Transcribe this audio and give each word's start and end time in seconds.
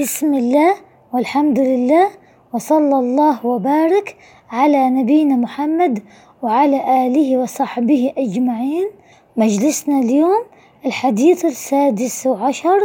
بسم 0.00 0.34
الله 0.34 0.74
والحمد 1.12 1.58
لله 1.58 2.06
وصلى 2.54 2.98
الله 2.98 3.46
وبارك 3.46 4.16
على 4.50 4.90
نبينا 4.90 5.36
محمد 5.36 6.02
وعلى 6.42 7.06
آله 7.06 7.36
وصحبه 7.36 8.12
أجمعين. 8.18 8.88
مجلسنا 9.36 9.98
اليوم 9.98 10.42
الحديث 10.86 11.44
السادس 11.44 12.26
عشر 12.26 12.80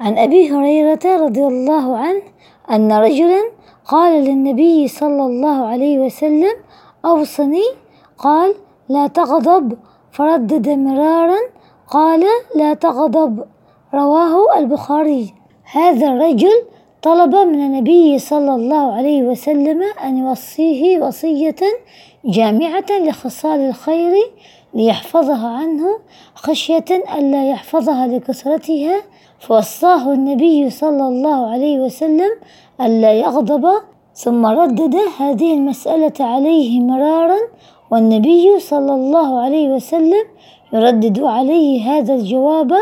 عن 0.00 0.18
أبي 0.18 0.50
هريرة 0.50 1.04
رضي 1.04 1.44
الله 1.44 1.96
عنه 1.98 2.22
أن 2.70 2.92
رجلا 2.92 3.42
قال 3.84 4.24
للنبي 4.24 4.88
صلى 4.88 5.22
الله 5.26 5.66
عليه 5.66 5.98
وسلم 5.98 6.56
أوصني 7.04 7.68
قال 8.18 8.54
لا 8.88 9.06
تغضب 9.06 9.78
فردد 10.12 10.68
مرارا 10.68 11.38
قال 11.88 12.24
لا 12.54 12.74
تغضب 12.74 13.44
رواه 13.94 14.58
البخاري. 14.58 15.43
هذا 15.72 16.08
الرجل 16.08 16.62
طلب 17.02 17.34
من 17.34 17.60
النبي 17.60 18.18
صلى 18.18 18.54
الله 18.54 18.94
عليه 18.94 19.22
وسلم 19.22 19.82
أن 20.04 20.18
يوصيه 20.18 20.98
وصية 20.98 21.56
جامعة 22.24 22.86
لخصال 22.90 23.60
الخير 23.60 24.12
ليحفظها 24.74 25.48
عنه 25.48 25.98
خشية 26.34 26.84
ألا 27.18 27.50
يحفظها 27.50 28.06
لكثرتها. 28.06 29.02
فوصاه 29.40 30.12
النبي 30.12 30.70
صلى 30.70 31.08
الله 31.08 31.50
عليه 31.50 31.80
وسلم 31.80 32.30
ألا 32.80 33.12
يغضب 33.12 33.68
ثم 34.14 34.46
ردد 34.46 34.96
هذه 35.18 35.54
المسألة 35.54 36.12
عليه 36.20 36.80
مرارا. 36.80 37.38
والنبي 37.90 38.60
صلى 38.60 38.94
الله 38.94 39.40
عليه 39.40 39.68
وسلم 39.68 40.24
يردد 40.72 41.22
عليه 41.22 41.82
هذا 41.90 42.14
الجواب 42.14 42.72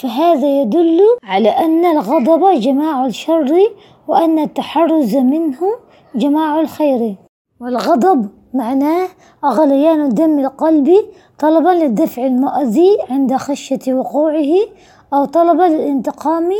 فهذا 0.00 0.60
يدل 0.60 1.00
على 1.24 1.48
أن 1.48 1.84
الغضب 1.84 2.60
جماع 2.60 3.06
الشر 3.06 3.70
وأن 4.08 4.38
التحرز 4.38 5.16
منه 5.16 5.58
جماع 6.14 6.60
الخير. 6.60 7.14
والغضب 7.60 8.28
معناه 8.54 9.08
غليان 9.44 10.08
دم 10.08 10.38
القلب 10.38 10.94
طلبا 11.38 11.68
للدفع 11.68 12.26
المؤذي 12.26 12.98
عند 13.10 13.36
خشية 13.36 13.94
وقوعه 13.94 14.54
أو 15.14 15.24
طلبا 15.24 15.62
للانتقام 15.62 16.50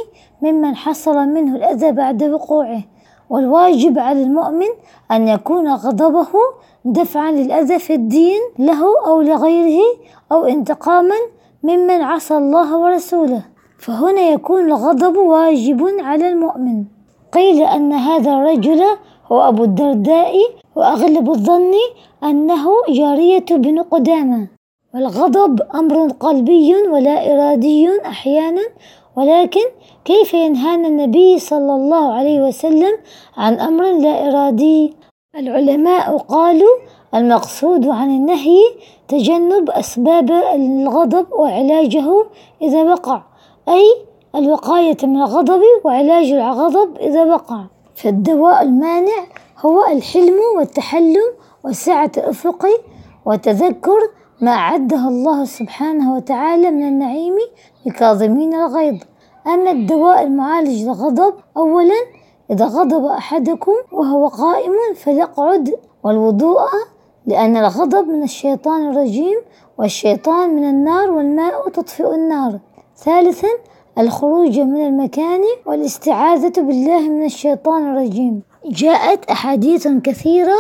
ممن 0.43 0.77
حصل 0.77 1.17
منه 1.17 1.57
الأذى 1.57 1.93
بعد 1.93 2.23
وقوعه. 2.23 2.83
والواجب 3.31 3.99
على 3.99 4.23
المؤمن 4.23 4.69
أن 5.11 5.29
يكون 5.29 5.69
غضبه 5.75 6.29
دفعا 6.85 7.31
للأذى 7.31 7.79
في 7.79 7.95
الدين 7.95 8.41
له 8.59 9.07
أو 9.07 9.21
لغيره 9.21 9.83
أو 10.33 10.45
انتقاما 10.45 11.15
ممن 11.63 12.01
عصى 12.03 12.37
الله 12.37 12.77
ورسوله. 12.77 13.43
فهنا 13.79 14.21
يكون 14.21 14.67
الغضب 14.67 15.17
واجب 15.17 15.81
على 16.01 16.29
المؤمن. 16.29 16.85
قيل 17.33 17.63
أن 17.63 17.93
هذا 17.93 18.33
الرجل 18.33 18.83
هو 19.33 19.49
أبو 19.49 19.65
الدرداء 19.65 20.35
وأغلب 20.77 21.31
الظن 21.31 21.73
أنه 22.25 22.65
جارية 22.89 23.47
بن 23.51 23.83
قدامة. 23.83 24.49
والغضب 24.95 25.61
أمر 25.75 26.09
قلبي 26.09 26.75
ولا 26.93 27.33
إرادي 27.33 28.01
أحيانا 28.07 28.63
ولكن 29.17 29.67
كيف 30.05 30.35
ينهانا 30.35 30.89
النبي 30.89 31.39
صلى 31.39 31.75
الله 31.75 32.13
عليه 32.13 32.41
وسلم 32.41 32.95
عن 33.37 33.55
أمر 33.55 33.85
لا 33.99 34.29
إرادي؟ 34.29 34.95
العلماء 35.37 36.17
قالوا 36.17 36.77
المقصود 37.15 37.89
عن 37.89 38.11
النهي 38.11 38.59
تجنب 39.09 39.71
أسباب 39.71 40.31
الغضب 40.31 41.33
وعلاجه 41.33 42.27
إذا 42.63 42.83
وقع 42.83 43.23
أي 43.69 43.85
الوقاية 44.35 44.97
من 45.03 45.17
الغضب 45.17 45.61
وعلاج 45.85 46.33
الغضب 46.33 46.97
إذا 46.97 47.25
وقع. 47.25 47.65
فالدواء 47.95 48.63
المانع 48.63 49.27
هو 49.59 49.87
الحلم 49.87 50.39
والتحلم 50.57 51.33
وسعة 51.65 52.13
الأفق 52.17 52.67
وتذكر 53.25 53.99
ما 54.41 54.51
أعده 54.51 55.09
الله 55.09 55.45
سبحانه 55.45 56.15
وتعالى 56.15 56.71
من 56.71 56.89
النعيم 56.89 57.37
لكاظمين 57.87 58.55
الغيظ. 58.55 58.97
أما 59.47 59.71
الدواء 59.71 60.23
المعالج 60.23 60.83
للغضب 60.85 61.35
أولا 61.57 62.21
إذا 62.51 62.65
غضب 62.65 63.05
أحدكم 63.05 63.73
وهو 63.93 64.29
قائم 64.29 64.73
فليقعد 64.97 65.75
والوضوء 66.05 66.61
لأن 67.27 67.57
الغضب 67.57 68.09
من 68.09 68.23
الشيطان 68.23 68.91
الرجيم 68.91 69.39
والشيطان 69.79 70.57
من 70.57 70.65
النار 70.65 71.11
والماء 71.11 71.69
تطفئ 71.69 72.15
النار. 72.15 72.59
ثالثا 72.97 73.49
الخروج 73.99 74.61
من 74.61 74.87
المكان 74.87 75.41
والاستعاذة 75.67 76.61
بالله 76.61 77.01
من 77.01 77.25
الشيطان 77.25 77.91
الرجيم. 77.91 78.43
جاءت 78.65 79.31
أحاديث 79.31 79.89
كثيرة 79.89 80.57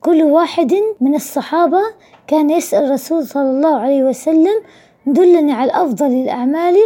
كل 0.00 0.22
واحد 0.22 0.74
من 1.00 1.14
الصحابة 1.14 1.82
كان 2.26 2.50
يسأل 2.50 2.84
الرسول 2.84 3.26
صلى 3.26 3.50
الله 3.50 3.76
عليه 3.76 4.02
وسلم 4.02 4.62
دلني 5.06 5.52
على 5.52 5.72
أفضل 5.72 6.06
الأعمال 6.06 6.76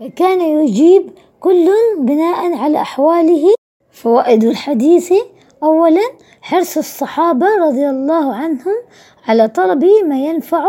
فكان 0.00 0.40
يجيب 0.40 1.10
كل 1.40 1.70
بناء 1.98 2.56
على 2.56 2.80
أحواله 2.80 3.54
فوائد 3.92 4.44
الحديث 4.44 5.12
أولا 5.62 6.02
حرص 6.42 6.76
الصحابة 6.76 7.46
رضي 7.60 7.88
الله 7.88 8.34
عنهم 8.34 8.74
على 9.28 9.48
طلب 9.48 9.84
ما 9.84 10.24
ينفع 10.24 10.64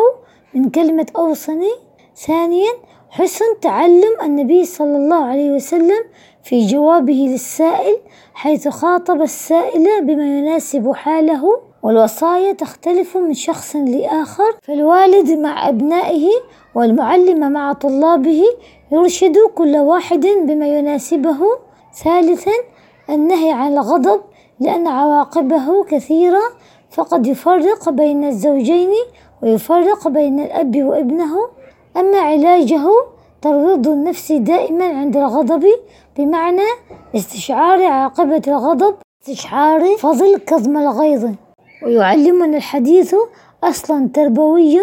من 0.53 0.69
كلمة 0.69 1.05
أوصني. 1.17 1.71
ثانيا 2.15 2.71
حسن 3.09 3.45
تعلم 3.61 4.21
النبي 4.23 4.65
صلى 4.65 4.97
الله 4.97 5.25
عليه 5.25 5.51
وسلم 5.51 6.03
في 6.43 6.67
جوابه 6.67 7.27
للسائل 7.29 7.97
حيث 8.33 8.67
خاطب 8.67 9.21
السائل 9.21 10.05
بما 10.05 10.37
يناسب 10.37 10.91
حاله 10.93 11.61
والوصايا 11.83 12.53
تختلف 12.53 13.17
من 13.17 13.33
شخص 13.33 13.75
لآخر. 13.75 14.55
فالوالد 14.61 15.31
مع 15.31 15.69
أبنائه 15.69 16.29
والمعلم 16.75 17.51
مع 17.51 17.73
طلابه 17.73 18.43
يرشد 18.91 19.37
كل 19.55 19.77
واحد 19.77 20.25
بما 20.25 20.67
يناسبه. 20.67 21.37
ثالثا 22.03 22.51
النهي 23.09 23.51
عن 23.51 23.73
الغضب 23.73 24.21
لأن 24.59 24.87
عواقبه 24.87 25.83
كثيرة. 25.83 26.41
فقد 26.91 27.27
يفرق 27.27 27.89
بين 27.89 28.23
الزوجين 28.23 28.89
ويفرق 29.43 30.07
بين 30.07 30.39
الأب 30.39 30.83
وابنه. 30.83 31.35
أما 31.97 32.17
علاجه 32.17 32.83
ترويض 33.41 33.87
النفس 33.87 34.31
دائما 34.31 34.85
عند 34.85 35.17
الغضب 35.17 35.65
بمعنى 36.17 36.67
استشعار 37.15 37.85
عاقبة 37.85 38.41
الغضب 38.47 38.95
استشعار 39.21 39.97
فضل 39.97 40.37
كظم 40.37 40.77
الغيظ. 40.77 41.25
ويعلمنا 41.85 42.57
الحديث 42.57 43.15
أصلا 43.63 44.09
تربوي 44.13 44.79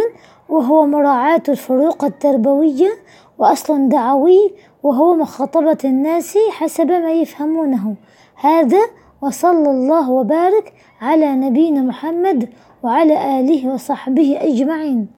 وهو 0.49 0.87
مراعاة 0.87 1.43
الفروق 1.49 2.05
التربوية 2.05 2.91
وأصل 3.39 3.89
دعوي 3.89 4.53
وهو 4.83 5.15
مخاطبة 5.15 5.79
الناس 5.85 6.39
حسب 6.51 6.91
ما 6.91 7.13
يفهمونه. 7.13 7.95
هذا 8.37 8.81
وصلى 9.23 9.71
الله 9.71 10.11
وبارك 10.11 10.73
على 11.01 11.35
نبينا 11.37 11.81
محمد 11.81 12.49
وعلى 12.83 13.41
آله 13.41 13.75
وصحبه 13.75 14.39
أجمعين. 14.41 15.09